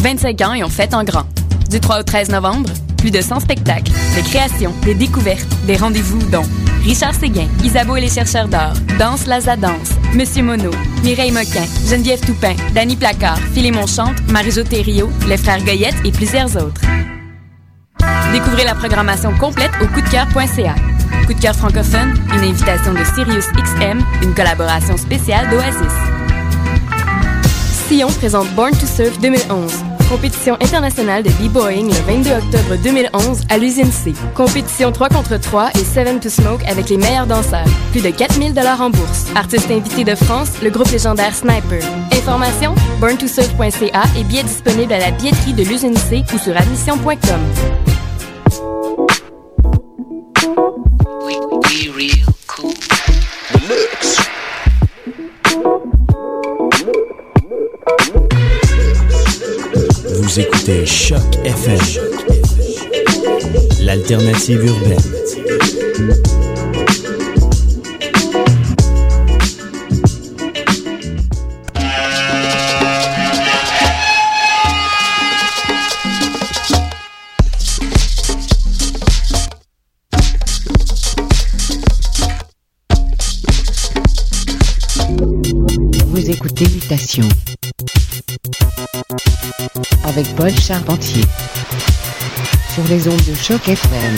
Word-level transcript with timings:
25 0.00 0.40
ans 0.40 0.54
et 0.54 0.64
on 0.64 0.68
fête 0.68 0.94
en 0.94 1.04
grand. 1.04 1.26
Du 1.68 1.78
3 1.78 2.00
au 2.00 2.02
13 2.02 2.30
novembre, 2.30 2.70
plus 2.96 3.10
de 3.10 3.20
100 3.20 3.40
spectacles, 3.40 3.92
des 4.14 4.22
créations, 4.22 4.72
des 4.82 4.94
découvertes, 4.94 5.46
des 5.66 5.76
rendez-vous 5.76 6.18
dont 6.30 6.44
Richard 6.82 7.14
Séguin, 7.14 7.46
Isabeau 7.62 7.96
et 7.96 8.00
les 8.00 8.08
chercheurs 8.08 8.48
d'or, 8.48 8.72
Danse 8.98 9.26
Laza 9.26 9.56
Danse, 9.56 9.90
Monsieur 10.14 10.42
Mono, 10.42 10.70
Mireille 11.04 11.30
Moquin, 11.30 11.64
Geneviève 11.86 12.20
Toupin, 12.20 12.54
Danny 12.74 12.96
Placard, 12.96 13.38
Philémon 13.52 13.86
Chante, 13.86 14.16
Marie-Jo 14.30 14.62
les 15.28 15.36
frères 15.36 15.62
Goyette 15.62 15.96
et 16.04 16.12
plusieurs 16.12 16.56
autres. 16.56 16.80
Découvrez 18.32 18.64
la 18.64 18.74
programmation 18.74 19.32
complète 19.36 19.72
au 19.82 19.86
coupdecoeur.ca. 19.86 20.74
Coup 21.26 21.34
de 21.34 21.40
cœur 21.40 21.54
francophone, 21.54 22.14
une 22.32 22.48
invitation 22.50 22.94
de 22.94 23.04
Sirius 23.14 23.46
XM, 23.52 24.00
une 24.22 24.34
collaboration 24.34 24.96
spéciale 24.96 25.50
d'Oasis. 25.50 25.92
Sion 27.88 28.08
présente 28.08 28.48
Born 28.54 28.70
to 28.70 28.86
Surf 28.86 29.18
2011. 29.20 29.89
Compétition 30.10 30.56
internationale 30.60 31.22
de 31.22 31.30
b-boying 31.30 31.86
le 31.86 31.94
22 31.94 32.30
octobre 32.32 32.76
2011 32.82 33.42
à 33.48 33.58
l'usine 33.58 33.92
C. 33.92 34.12
Compétition 34.34 34.90
3 34.90 35.08
contre 35.08 35.38
3 35.38 35.70
et 35.74 35.84
7 35.84 36.18
to 36.18 36.28
Smoke 36.28 36.64
avec 36.66 36.88
les 36.88 36.96
meilleurs 36.96 37.28
danseurs. 37.28 37.64
Plus 37.92 38.02
de 38.02 38.10
4000 38.10 38.52
dollars 38.52 38.80
en 38.80 38.90
bourse. 38.90 39.26
Artiste 39.36 39.70
invité 39.70 40.02
de 40.02 40.16
France, 40.16 40.60
le 40.64 40.70
groupe 40.70 40.90
légendaire 40.90 41.32
Sniper. 41.32 41.80
Information 42.12 42.74
borntosurf.ca 43.00 44.02
et 44.18 44.24
billets 44.24 44.42
disponibles 44.42 44.92
à 44.92 44.98
la 44.98 45.12
billetterie 45.12 45.54
de 45.54 45.62
l'usine 45.62 45.96
C 45.96 46.24
ou 46.34 46.38
sur 46.38 46.56
admission.com. 46.56 47.69
écoutez 60.40 60.86
Choc 60.86 61.20
FM, 61.44 61.78
l'alternative 63.80 64.64
urbaine. 64.64 64.98
Vous 86.06 86.30
écoutez 86.30 86.64
Mutation 86.64 87.28
avec 90.10 90.34
Paul 90.34 90.50
Charpentier 90.50 91.22
sur 92.74 92.82
les 92.88 93.06
ondes 93.06 93.16
de 93.16 93.34
choc 93.34 93.68
FM. 93.68 94.16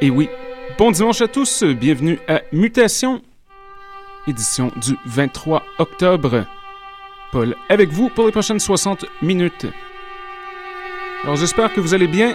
Et 0.00 0.10
oui, 0.10 0.28
bon 0.76 0.90
dimanche 0.90 1.20
à 1.20 1.28
tous, 1.28 1.62
bienvenue 1.62 2.18
à 2.26 2.40
Mutation, 2.50 3.22
édition 4.26 4.72
du 4.82 4.96
23 5.06 5.62
octobre. 5.78 6.44
Paul 7.32 7.56
avec 7.68 7.90
vous 7.90 8.08
pour 8.08 8.26
les 8.26 8.32
prochaines 8.32 8.60
60 8.60 9.04
minutes. 9.22 9.66
Alors 11.22 11.36
j'espère 11.36 11.72
que 11.72 11.80
vous 11.80 11.94
allez 11.94 12.06
bien. 12.06 12.34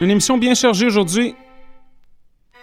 Une 0.00 0.10
émission 0.10 0.38
bien 0.38 0.54
chargée 0.54 0.86
aujourd'hui. 0.86 1.34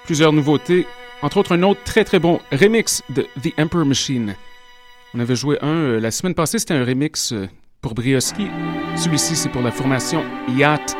Plusieurs 0.06 0.34
nouveautés, 0.34 0.88
entre 1.22 1.38
autres 1.38 1.56
un 1.56 1.63
autre 1.63 1.81
très 1.84 2.03
très 2.03 2.19
bon 2.19 2.40
remix 2.52 3.03
de 3.09 3.24
The 3.41 3.59
Emperor 3.59 3.85
Machine. 3.85 4.35
On 5.13 5.19
avait 5.19 5.35
joué 5.35 5.58
un 5.62 5.68
euh, 5.68 6.00
la 6.00 6.12
semaine 6.12 6.35
passée, 6.35 6.59
c'était 6.59 6.74
un 6.74 6.85
remix 6.85 7.31
euh, 7.34 7.47
pour 7.81 7.94
Brioski. 7.94 8.47
Celui-ci 8.96 9.35
c'est 9.35 9.50
pour 9.50 9.62
la 9.62 9.72
formation 9.72 10.24
Yacht. 10.56 10.96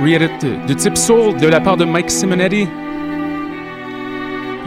Re-edit 0.00 0.66
de 0.66 0.74
type 0.74 0.96
soul 0.96 1.36
de 1.36 1.46
la 1.46 1.60
part 1.60 1.76
de 1.76 1.84
Mike 1.84 2.10
Simonetti 2.10 2.66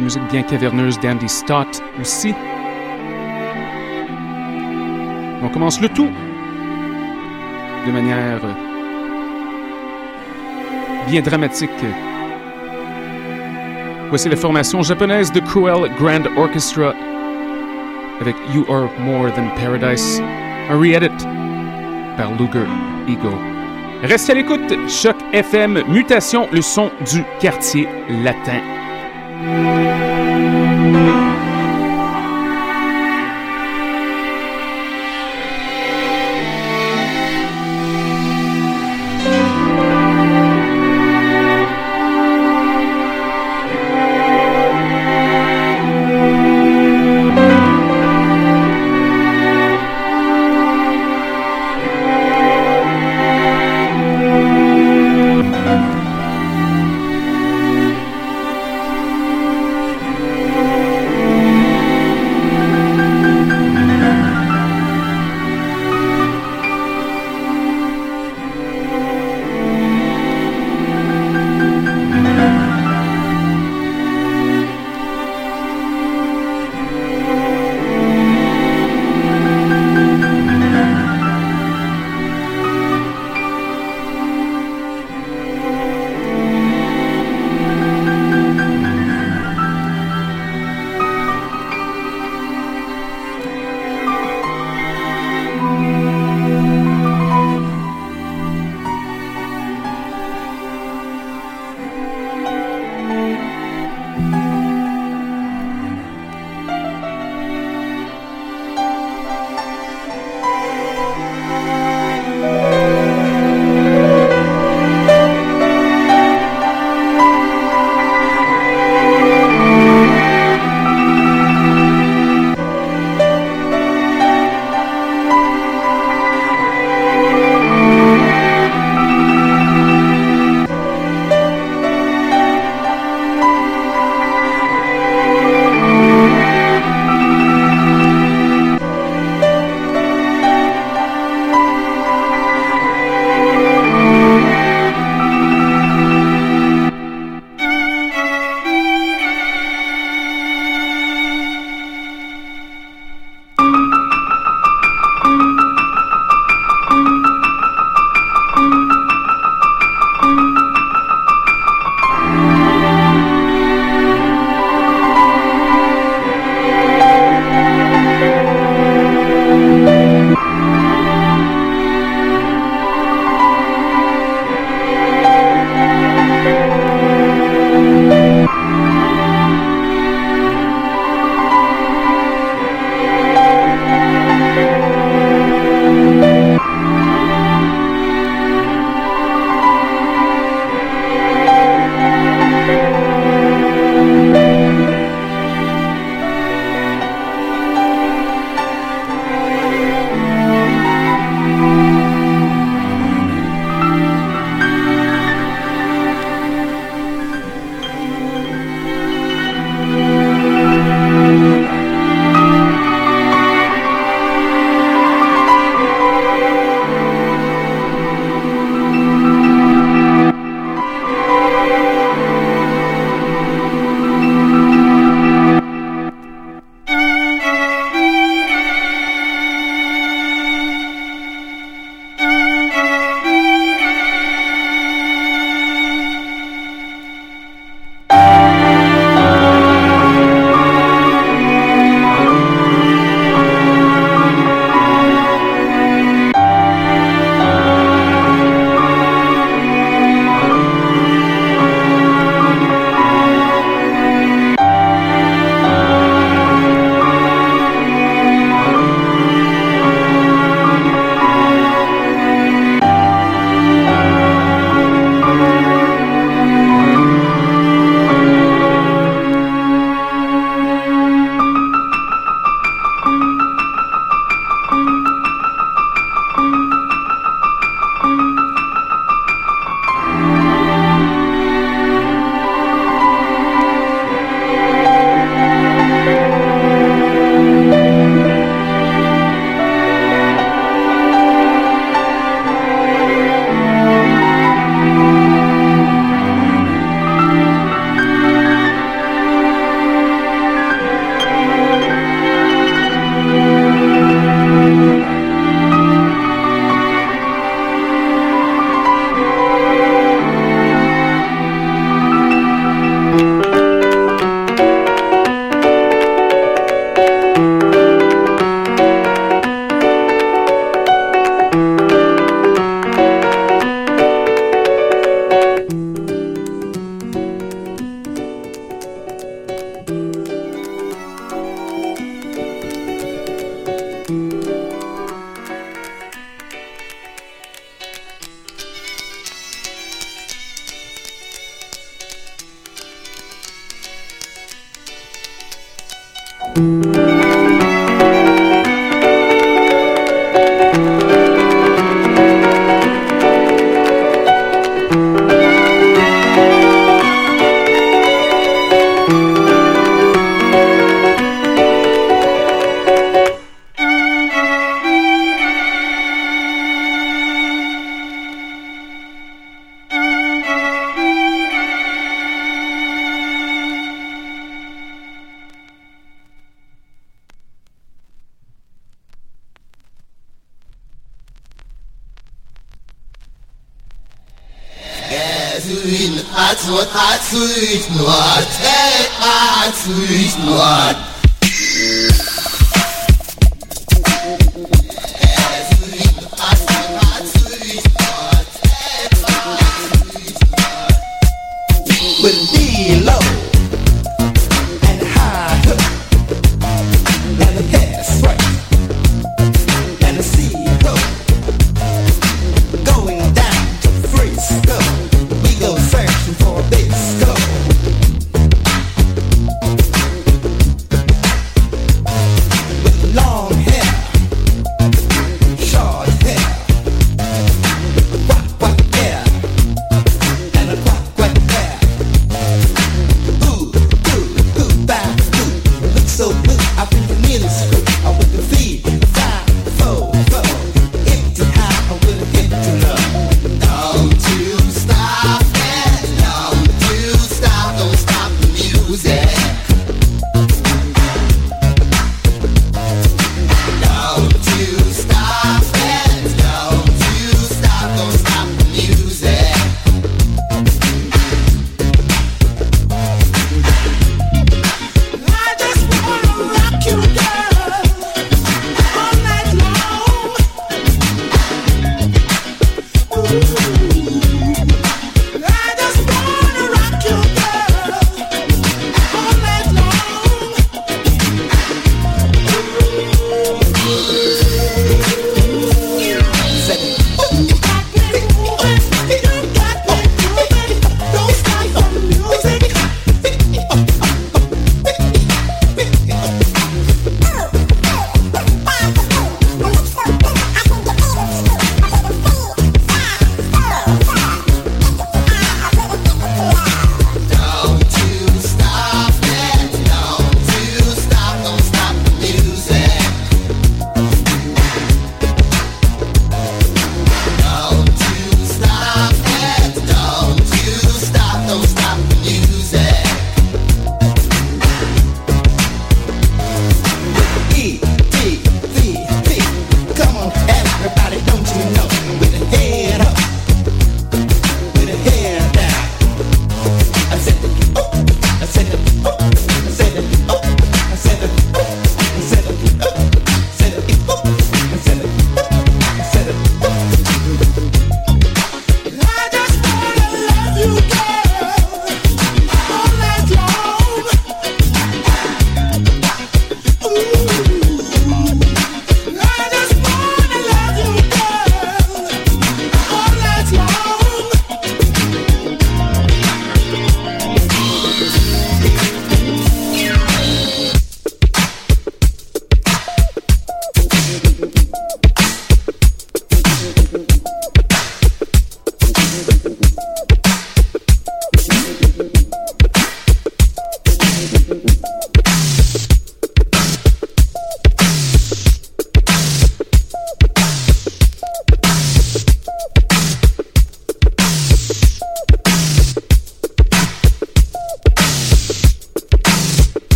musique 0.00 0.26
bien 0.30 0.42
caverneuse 0.42 0.98
d'Andy 1.00 1.28
Stott 1.28 1.82
aussi. 2.00 2.34
On 5.42 5.48
commence 5.48 5.80
le 5.80 5.88
tout 5.88 6.08
de 7.86 7.92
manière 7.92 8.40
bien 11.08 11.22
dramatique. 11.22 11.70
Voici 14.08 14.28
la 14.28 14.36
formation 14.36 14.82
japonaise 14.82 15.30
de 15.32 15.40
Cruel 15.40 15.90
Grand 15.98 16.26
Orchestra 16.36 16.92
avec 18.20 18.36
You 18.54 18.64
Are 18.68 18.88
More 19.00 19.32
Than 19.32 19.48
Paradise, 19.56 20.20
un 20.68 20.78
re-edit 20.78 21.26
par 22.16 22.30
Luger 22.32 22.66
Ego. 23.08 23.32
Restez 24.02 24.32
à 24.32 24.34
l'écoute, 24.34 24.72
Choc 24.88 25.16
FM, 25.32 25.82
Mutation, 25.88 26.48
le 26.52 26.62
son 26.62 26.90
du 27.12 27.22
quartier 27.38 27.88
latin. 28.22 28.79
Donc 29.40 31.49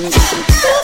Música 0.00 0.83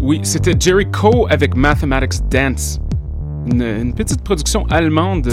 oui, 0.00 0.20
c'était 0.22 0.54
Jerry 0.58 0.90
Coe 0.90 1.26
avec 1.30 1.56
Mathematics 1.56 2.20
Dance. 2.30 2.80
Une, 3.46 3.92
petite 3.94 4.22
production 4.22 4.66
allemande 4.66 5.30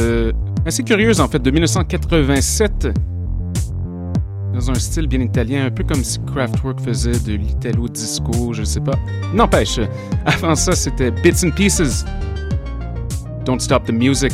assez 0.66 0.84
curieuse 0.84 1.22
en 1.22 1.28
fait, 1.28 1.40
de 1.40 1.50
1987 1.50 2.90
dans 4.54 4.70
un 4.70 4.76
style 4.76 5.08
bien 5.08 5.22
italien, 5.22 5.66
un 5.66 5.72
peu 5.72 5.84
comme 5.84 6.04
si 6.04 6.20
Kraftwerk 6.26 6.80
faisait 6.82 7.18
de 7.26 7.34
l'italo 7.34 7.88
disco, 7.88 8.54
je 8.54 8.64
sais 8.64 8.82
pas. 8.82 8.98
N'empêche, 9.34 9.80
avant 10.26 10.56
ça, 10.56 10.74
c'était 10.74 11.12
Bits 11.12 11.46
and 11.46 11.52
Pieces. 11.52 12.06
Don't 13.46 13.60
Stop 13.60 13.86
the 13.86 13.92
Music. 13.92 14.34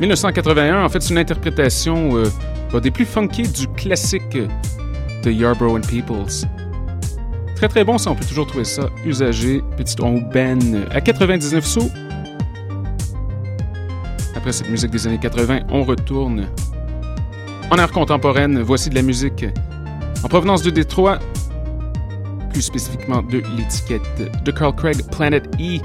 1981, 0.00 0.84
en 0.84 0.88
fait, 0.88 1.02
c'est 1.02 1.12
une 1.12 1.18
interprétation 1.18 2.16
euh, 2.16 2.80
des 2.80 2.90
plus 2.90 3.04
funky 3.04 3.42
du 3.42 3.68
classique 3.68 4.38
de 5.22 5.30
Yarbrough 5.30 5.76
and 5.76 5.82
Peoples. 5.82 6.46
Très 7.58 7.66
très 7.66 7.82
bon, 7.82 7.98
ça, 7.98 8.12
on 8.12 8.14
peut 8.14 8.24
toujours 8.24 8.46
trouver 8.46 8.64
ça 8.64 8.88
usagé. 9.04 9.64
Petite 9.76 9.98
Ben 10.32 10.86
à 10.92 11.00
99 11.00 11.66
sous. 11.66 11.90
Après 14.36 14.52
cette 14.52 14.70
musique 14.70 14.92
des 14.92 15.08
années 15.08 15.18
80, 15.18 15.62
on 15.68 15.82
retourne 15.82 16.46
en 17.72 17.78
art 17.78 17.90
contemporaine, 17.90 18.62
voici 18.62 18.90
de 18.90 18.94
la 18.94 19.02
musique 19.02 19.44
en 20.22 20.28
provenance 20.28 20.62
de 20.62 20.70
Détroit, 20.70 21.18
plus 22.52 22.62
spécifiquement 22.62 23.22
de 23.22 23.42
l'étiquette 23.56 24.44
de 24.44 24.50
Carl 24.52 24.72
Craig 24.76 25.02
Planet 25.10 25.44
E. 25.58 25.80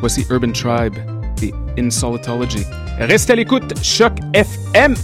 Voici 0.00 0.26
Urban 0.28 0.52
Tribe 0.52 0.96
et 1.40 1.54
Insolitology. 1.78 2.66
Restez 2.98 3.32
à 3.32 3.36
l'écoute, 3.36 3.72
Choc 3.82 4.12
FM! 4.34 4.94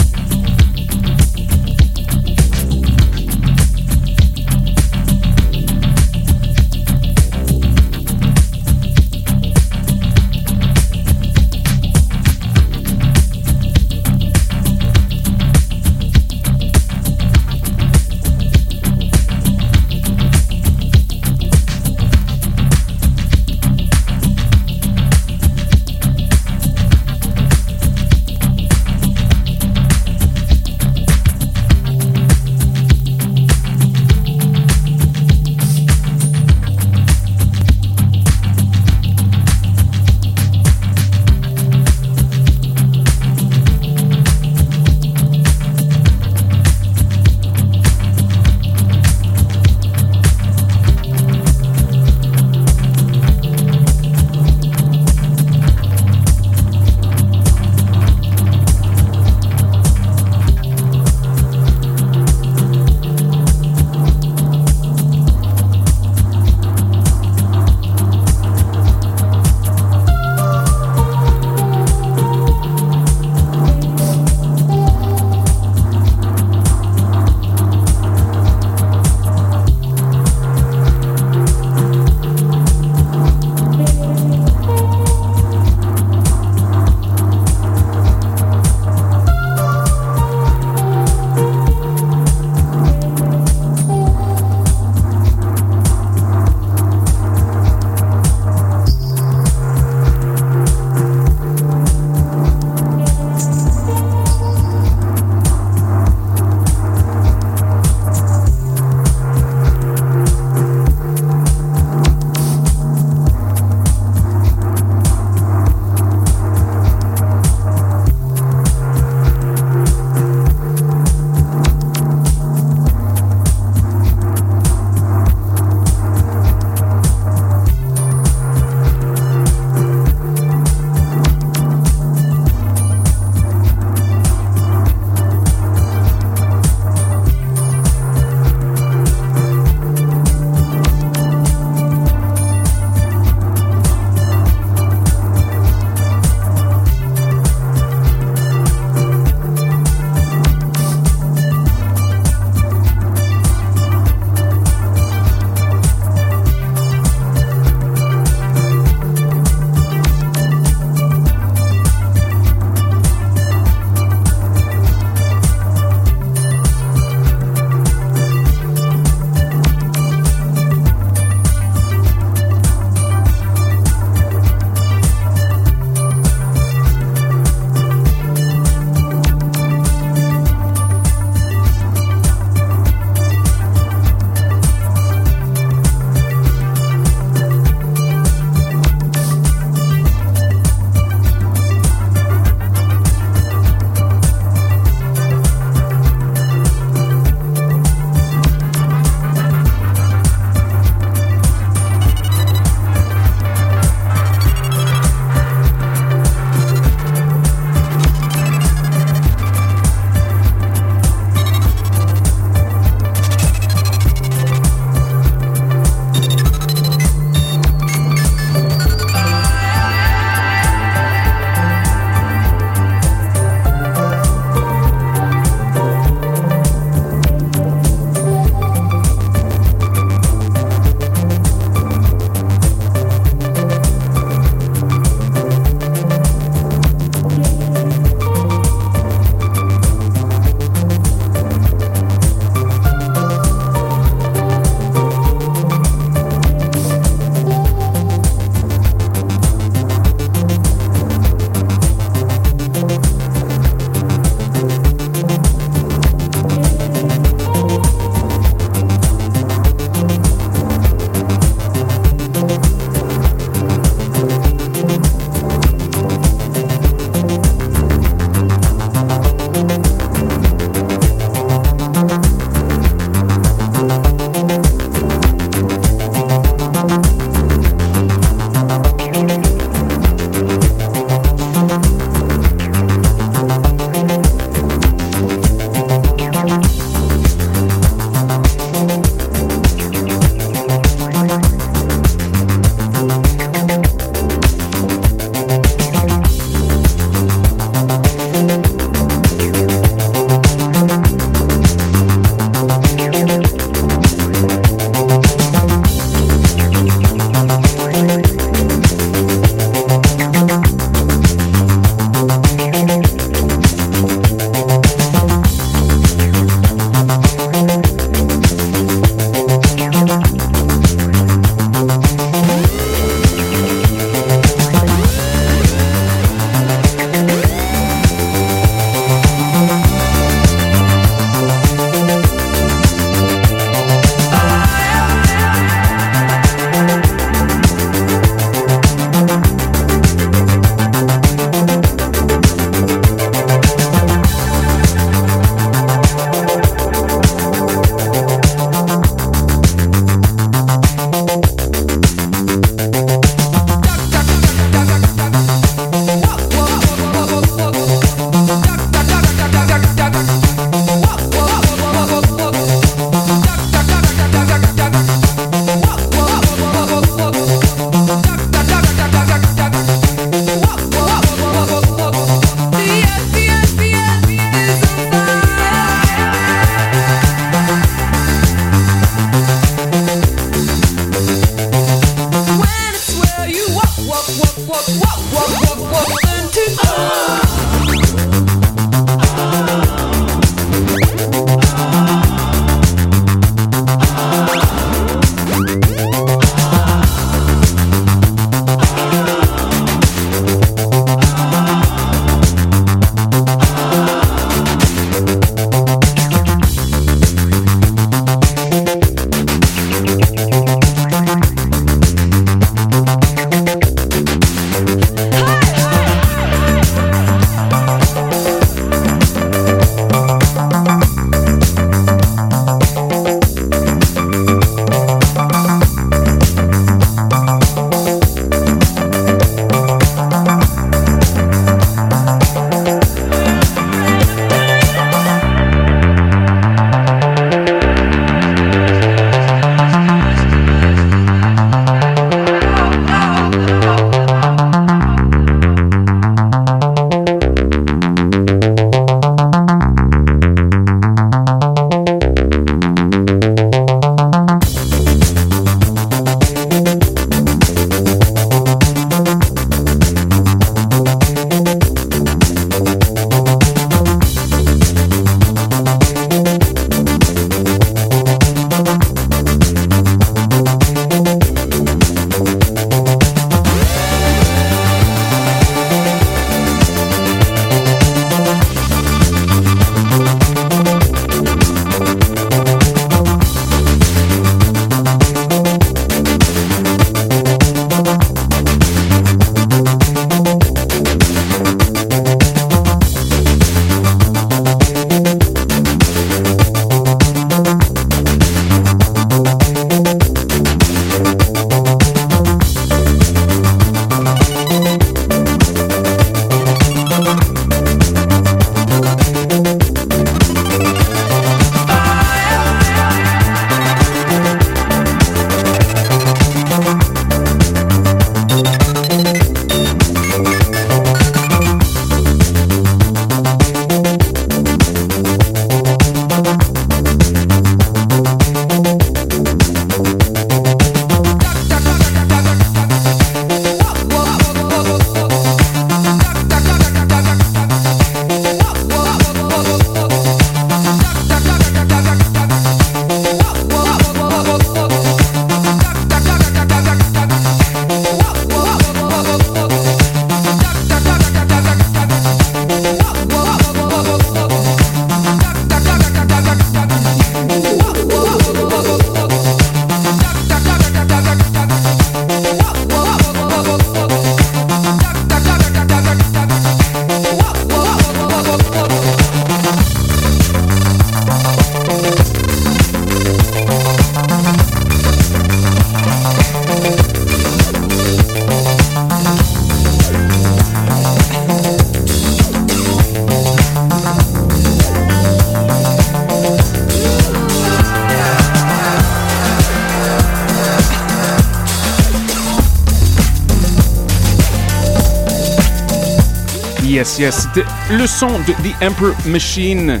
Le 597.90 598.06
son 598.06 598.38
de 598.40 598.52
The 598.52 598.82
Emperor 598.82 599.14
Machine. 599.26 600.00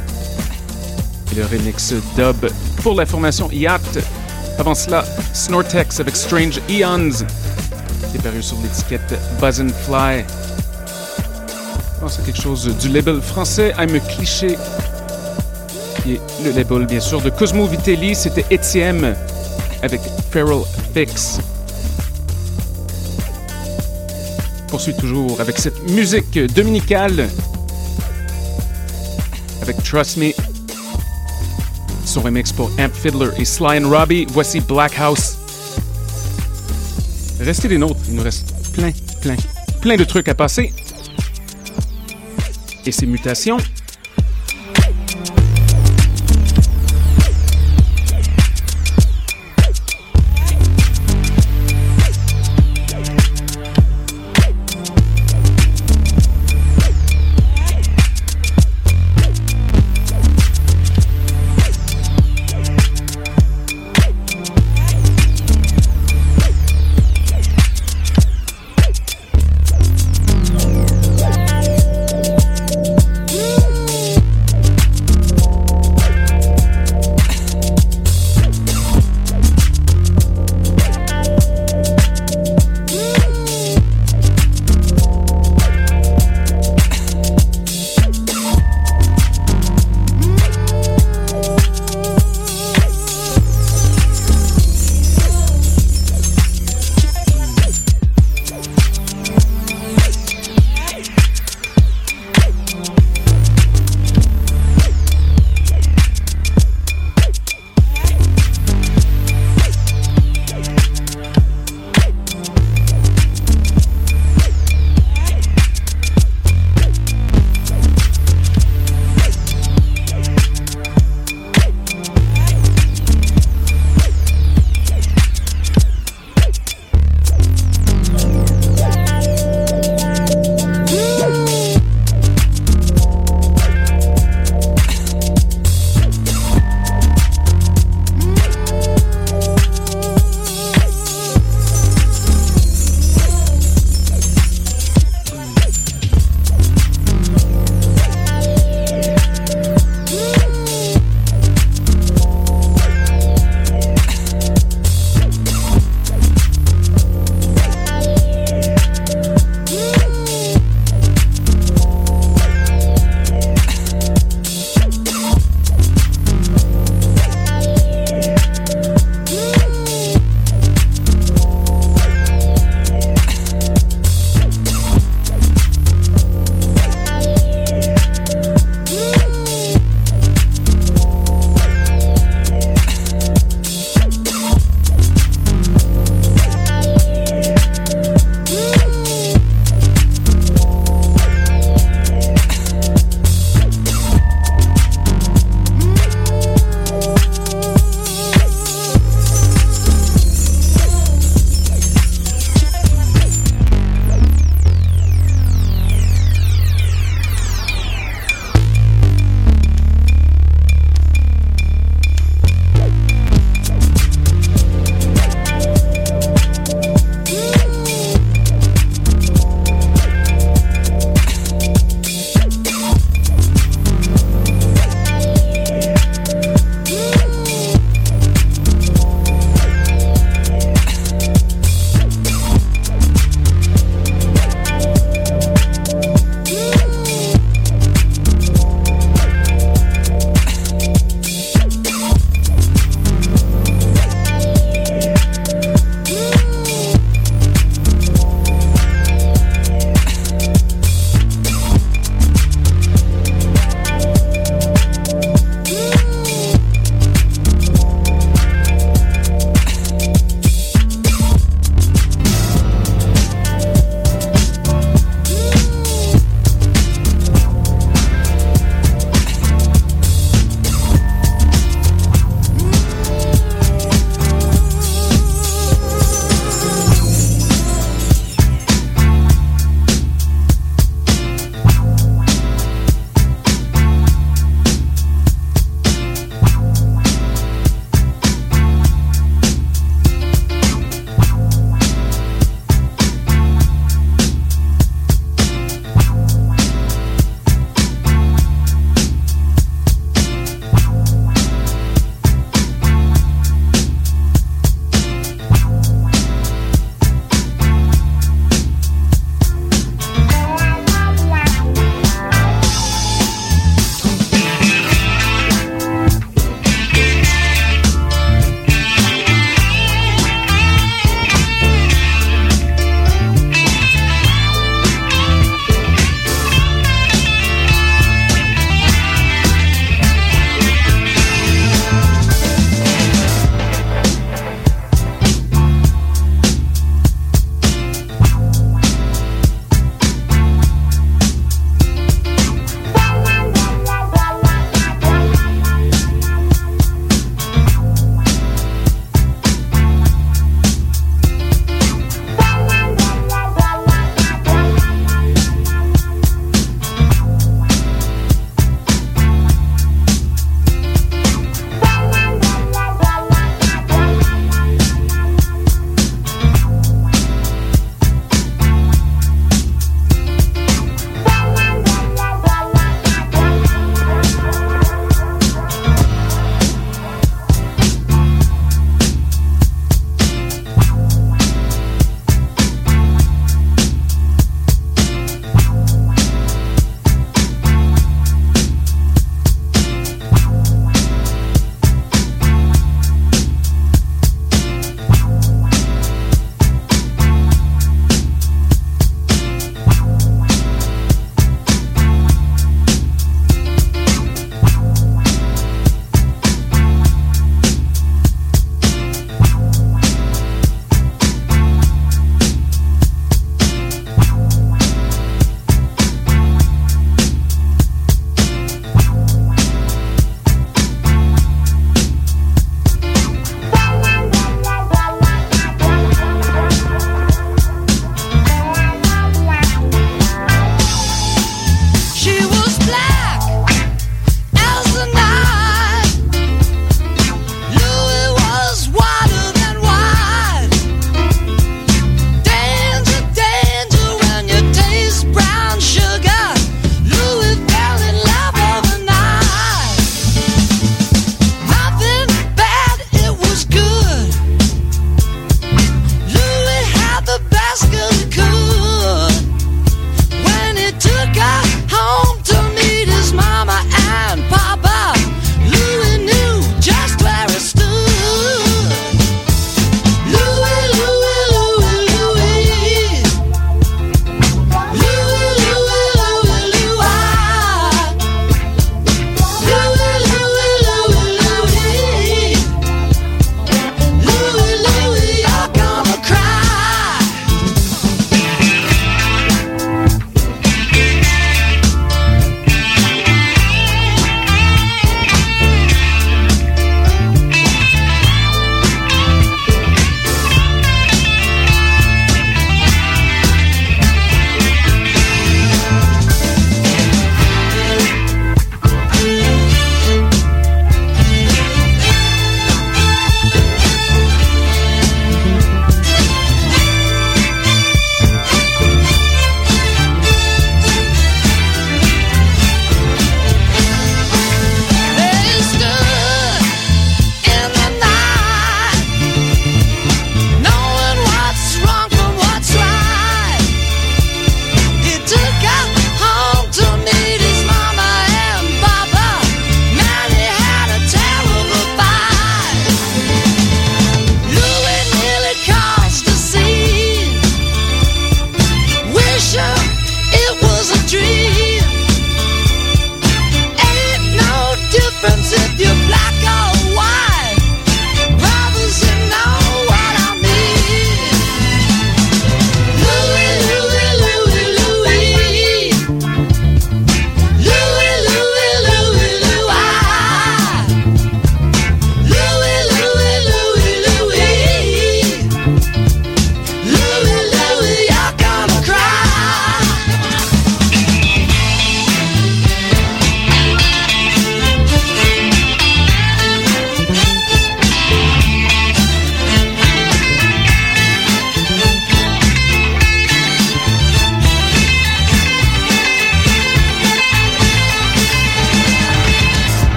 Et 1.32 1.34
le 1.34 1.44
remix 1.44 1.92
dub 2.16 2.50
pour 2.82 2.94
la 2.94 3.06
formation 3.06 3.50
Yacht. 3.50 3.98
Avant 4.58 4.74
cela, 4.74 5.04
Snortex 5.32 6.00
avec 6.00 6.16
Strange 6.16 6.60
Eons. 6.68 7.24
Qui 8.10 8.16
est 8.16 8.22
paru 8.22 8.42
sur 8.42 8.56
l'étiquette 8.62 9.18
Buzz 9.40 9.60
and 9.60 9.70
Fly. 9.86 10.24
Je 11.94 12.00
pense 12.00 12.18
à 12.18 12.22
quelque 12.22 12.40
chose 12.40 12.74
du 12.80 12.88
label 12.88 13.20
français 13.20 13.72
I'm 13.78 14.00
Cliché. 14.00 14.56
Le 16.06 16.52
label, 16.56 16.86
bien 16.86 17.00
sûr, 17.00 17.20
de 17.20 17.30
Cosmo 17.30 17.66
Vitelli. 17.66 18.14
C'était 18.14 18.46
Etienne 18.52 19.14
avec 19.82 20.00
Feral 20.30 20.62
Fix. 20.94 21.38
Poursuit 24.80 25.08
toujours 25.08 25.38
avec 25.42 25.58
cette 25.58 25.90
musique 25.90 26.38
dominicale 26.54 27.28
avec 29.60 29.82
Trust 29.82 30.16
Me. 30.16 30.30
Son 32.06 32.22
remix 32.22 32.50
pour 32.50 32.70
Amp 32.78 32.90
Fiddler 32.94 33.28
et 33.36 33.44
Sly 33.44 33.84
and 33.84 33.90
Robbie. 33.90 34.26
Voici 34.30 34.60
Black 34.60 34.98
House. 34.98 35.36
Restez 37.40 37.68
des 37.68 37.76
nôtres, 37.76 38.00
il 38.08 38.14
nous 38.14 38.22
reste 38.22 38.54
plein, 38.72 38.90
plein, 39.20 39.36
plein 39.82 39.96
de 39.96 40.04
trucs 40.04 40.28
à 40.28 40.34
passer. 40.34 40.72
Et 42.86 42.92
ces 42.92 43.04
mutations, 43.04 43.58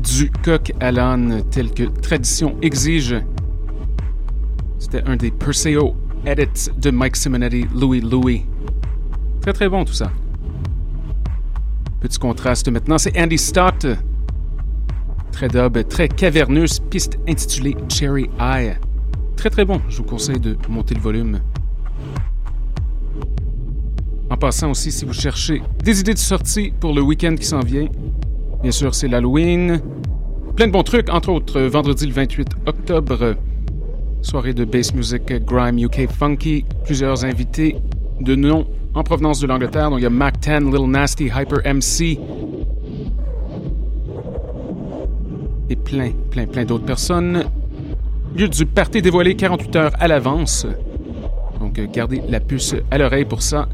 Du 0.00 0.28
coq 0.28 0.72
à 0.80 0.90
l'âne, 0.90 1.44
tel 1.52 1.70
que 1.70 1.84
tradition 1.84 2.56
exige. 2.62 3.14
C'était 4.80 5.04
un 5.04 5.14
des 5.14 5.30
Perseo 5.30 5.94
edits 6.26 6.70
de 6.76 6.90
Mike 6.90 7.14
Simonetti, 7.14 7.68
Louis 7.72 8.00
Louis. 8.00 8.44
Très 9.40 9.52
très 9.52 9.68
bon 9.68 9.84
tout 9.84 9.92
ça. 9.92 10.10
Petit 12.00 12.18
contraste 12.18 12.68
maintenant, 12.72 12.98
c'est 12.98 13.16
Andy 13.16 13.38
Stott. 13.38 13.86
Très 15.30 15.46
dub, 15.46 15.78
très 15.86 16.08
caverneuse, 16.08 16.80
piste 16.80 17.16
intitulée 17.28 17.76
Cherry 17.88 18.28
Eye. 18.40 18.76
Très 19.36 19.50
très 19.50 19.64
bon, 19.64 19.80
je 19.88 19.98
vous 19.98 20.04
conseille 20.04 20.40
de 20.40 20.56
monter 20.68 20.96
le 20.96 21.00
volume. 21.00 21.40
En 24.28 24.36
passant 24.36 24.72
aussi, 24.72 24.90
si 24.90 25.04
vous 25.04 25.12
cherchez 25.12 25.62
des 25.84 26.00
idées 26.00 26.14
de 26.14 26.18
sortie 26.18 26.72
pour 26.80 26.92
le 26.92 27.00
week-end 27.00 27.36
qui 27.36 27.46
s'en 27.46 27.60
vient, 27.60 27.86
bien 28.62 28.70
sûr, 28.70 28.94
c'est 28.94 29.08
l'Halloween. 29.08 29.80
Plein 30.56 30.66
de 30.68 30.72
bons 30.72 30.82
trucs, 30.82 31.10
entre 31.10 31.30
autres, 31.30 31.60
vendredi 31.62 32.06
le 32.06 32.12
28 32.12 32.48
octobre, 32.66 33.34
soirée 34.20 34.54
de 34.54 34.64
bass 34.64 34.94
music 34.94 35.32
grime 35.44 35.78
UK 35.78 36.08
funky, 36.10 36.64
plusieurs 36.84 37.24
invités 37.24 37.76
de 38.20 38.34
nom 38.34 38.66
en 38.94 39.02
provenance 39.02 39.40
de 39.40 39.46
l'Angleterre. 39.46 39.90
Donc 39.90 39.98
il 39.98 40.02
y 40.02 40.06
a 40.06 40.10
Mac 40.10 40.38
10, 40.40 40.70
Little 40.70 40.86
Nasty, 40.86 41.24
Hyper 41.24 41.60
MC 41.74 42.18
et 45.70 45.76
plein, 45.76 46.12
plein, 46.30 46.46
plein 46.46 46.64
d'autres 46.64 46.84
personnes. 46.84 47.44
Lieu 48.36 48.48
du 48.48 48.66
party 48.66 49.02
dévoilé 49.02 49.34
48 49.34 49.76
heures 49.76 49.92
à 49.98 50.08
l'avance. 50.08 50.66
Donc 51.60 51.80
gardez 51.92 52.22
la 52.28 52.40
puce 52.40 52.74
à 52.90 52.98
l'oreille 52.98 53.24
pour 53.24 53.42
ça. 53.42 53.68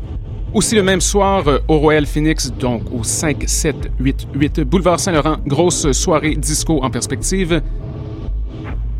Aussi 0.54 0.74
le 0.74 0.82
même 0.82 1.02
soir 1.02 1.46
euh, 1.46 1.58
au 1.68 1.78
Royal 1.78 2.06
Phoenix, 2.06 2.50
donc 2.58 2.82
au 2.90 3.04
5788 3.04 4.60
Boulevard 4.62 4.98
Saint-Laurent, 4.98 5.36
grosse 5.46 5.92
soirée 5.92 6.36
disco 6.36 6.82
en 6.82 6.90
perspective. 6.90 7.60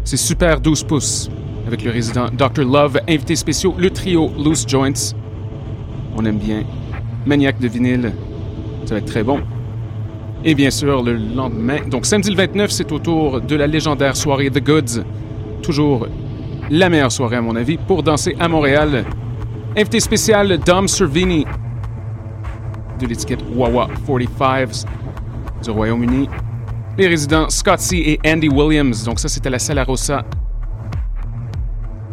C'est 0.04 0.18
super 0.18 0.60
12 0.60 0.84
pouces 0.84 1.30
avec 1.66 1.84
le 1.84 1.90
résident 1.90 2.26
Dr. 2.30 2.64
Love, 2.64 3.00
invité 3.08 3.34
spéciaux, 3.34 3.74
le 3.78 3.88
trio 3.90 4.30
Loose 4.38 4.66
Joints. 4.68 5.14
On 6.16 6.24
aime 6.26 6.38
bien. 6.38 6.64
Maniac 7.24 7.58
de 7.60 7.68
vinyle, 7.68 8.12
ça 8.84 8.94
va 8.94 8.98
être 8.98 9.06
très 9.06 9.22
bon. 9.22 9.40
Et 10.44 10.54
bien 10.54 10.70
sûr, 10.70 11.02
le 11.02 11.14
lendemain, 11.14 11.78
donc 11.90 12.04
samedi 12.04 12.30
le 12.30 12.36
29, 12.36 12.70
c'est 12.70 12.92
au 12.92 12.98
tour 12.98 13.40
de 13.40 13.56
la 13.56 13.66
légendaire 13.66 14.16
soirée 14.16 14.50
The 14.50 14.62
Goods. 14.62 15.02
Toujours 15.62 16.08
la 16.70 16.90
meilleure 16.90 17.12
soirée 17.12 17.36
à 17.36 17.42
mon 17.42 17.56
avis 17.56 17.78
pour 17.78 18.02
danser 18.02 18.36
à 18.38 18.48
Montréal. 18.48 19.04
Invité 19.78 20.00
spécial 20.00 20.58
Dom 20.58 20.88
Servini 20.88 21.46
de 22.98 23.06
l'étiquette 23.06 23.44
Wawa 23.54 23.86
45 24.04 24.88
du 25.62 25.70
Royaume-Uni. 25.70 26.28
Les 26.96 27.06
résidents 27.06 27.48
Scott 27.48 27.78
C. 27.78 27.96
et 27.96 28.20
Andy 28.28 28.48
Williams. 28.48 29.04
Donc 29.04 29.20
ça, 29.20 29.28
c'était 29.28 29.50
la 29.50 29.60
Sala 29.60 29.84
Rossa, 29.84 30.24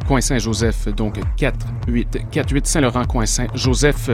coin 0.08 0.22
Saint-Joseph. 0.22 0.90
Donc 0.90 1.20
4848 1.38 2.68
Saint-Laurent, 2.68 3.06
coin 3.06 3.26
Saint-Joseph. 3.26 4.12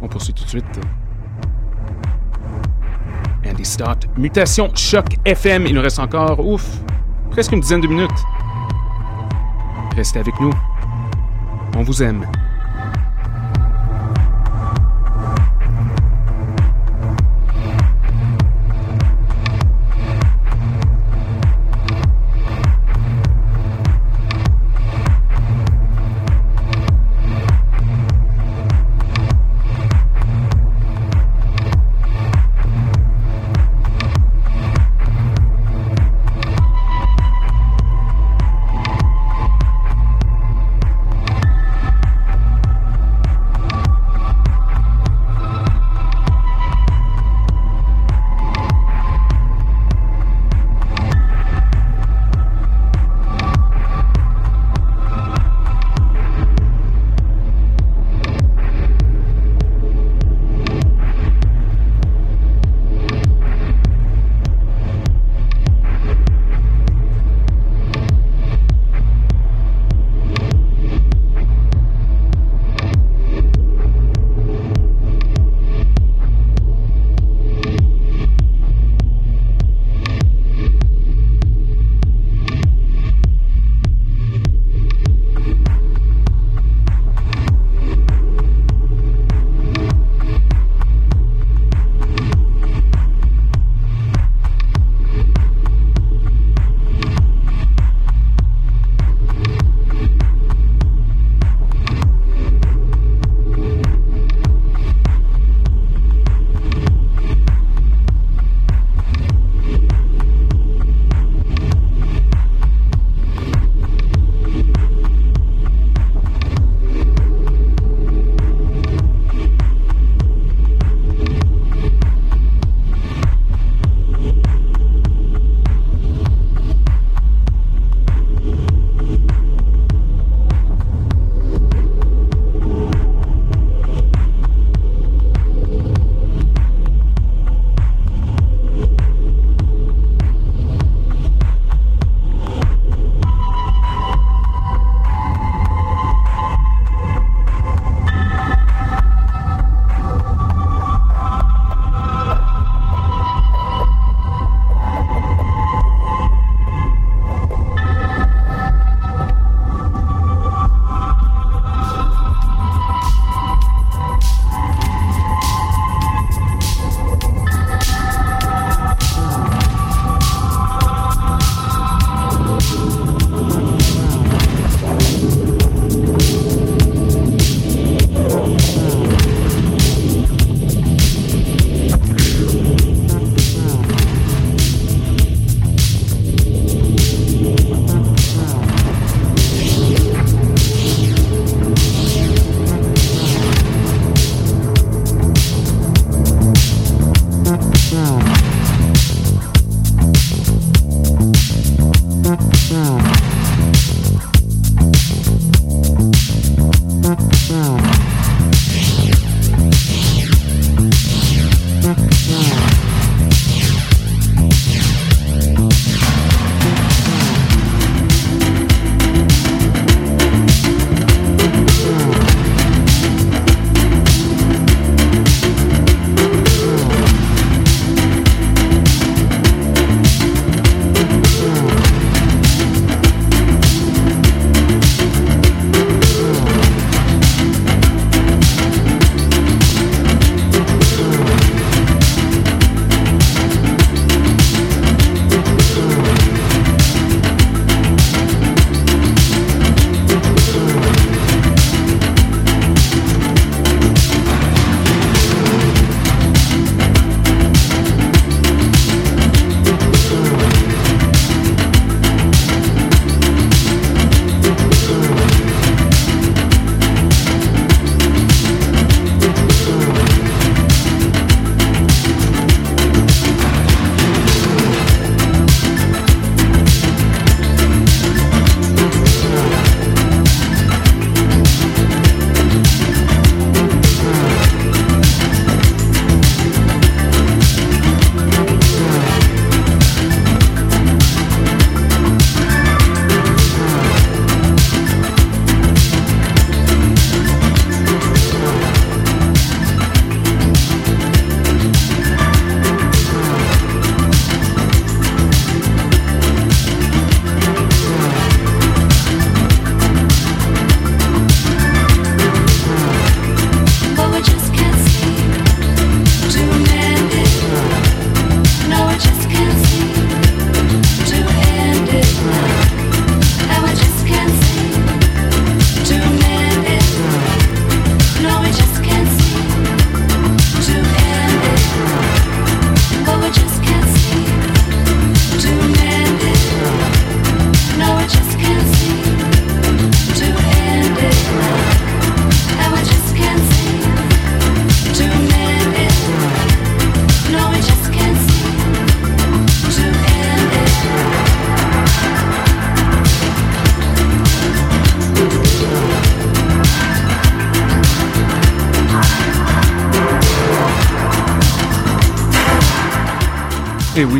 On 0.00 0.06
poursuit 0.06 0.32
tout 0.32 0.44
de 0.44 0.48
suite. 0.48 0.80
Andy 3.44 3.64
Stott. 3.64 4.06
Mutation 4.16 4.70
Choc 4.76 5.06
FM. 5.24 5.66
Il 5.66 5.74
nous 5.74 5.82
reste 5.82 5.98
encore, 5.98 6.38
ouf, 6.46 6.78
presque 7.32 7.50
une 7.50 7.60
dizaine 7.60 7.80
de 7.80 7.88
minutes. 7.88 8.37
Restez 9.98 10.20
avec 10.20 10.38
nous. 10.38 10.52
On 11.74 11.82
vous 11.82 12.04
aime. 12.04 12.24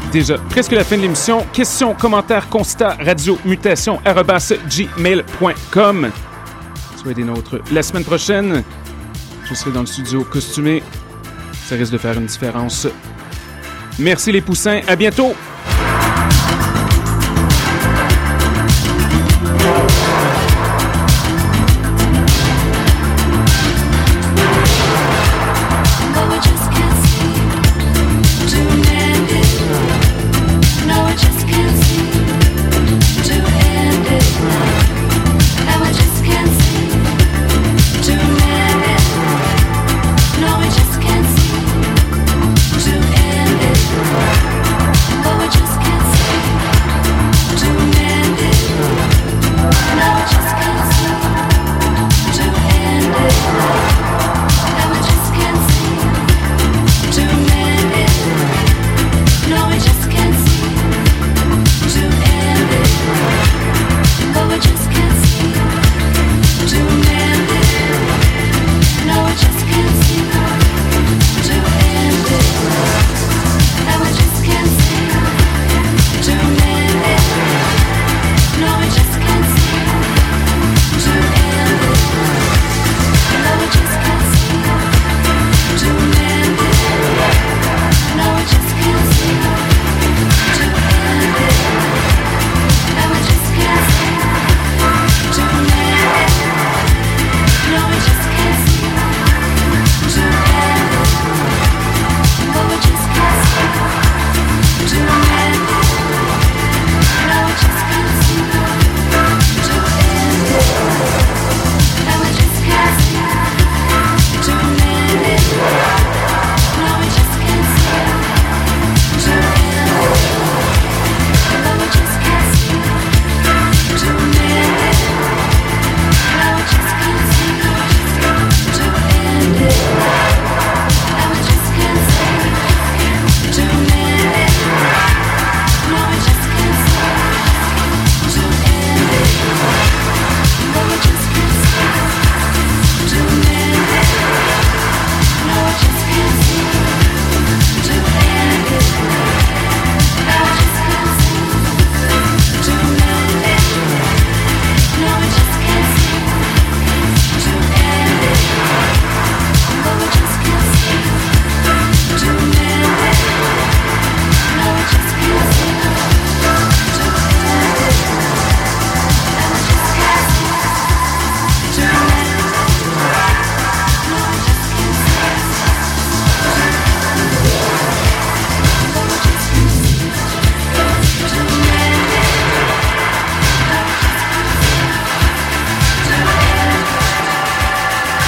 Déjà 0.08 0.38
presque 0.38 0.72
la 0.72 0.84
fin 0.84 0.96
de 0.96 1.02
l'émission. 1.02 1.46
Questions, 1.52 1.94
commentaires, 1.94 2.48
constats, 2.48 2.96
radio, 3.00 3.38
mutation, 3.44 4.00
gmail.com. 4.04 6.10
Soyez 6.96 7.14
des 7.14 7.24
nôtres 7.24 7.60
la 7.70 7.82
semaine 7.82 8.04
prochaine. 8.04 8.64
Je 9.48 9.54
serai 9.54 9.70
dans 9.70 9.80
le 9.80 9.86
studio 9.86 10.24
costumé. 10.24 10.82
Ça 11.66 11.74
risque 11.74 11.92
de 11.92 11.98
faire 11.98 12.18
une 12.18 12.26
différence. 12.26 12.86
Merci 13.98 14.32
les 14.32 14.40
poussins. 14.40 14.80
À 14.88 14.96
bientôt. 14.96 15.34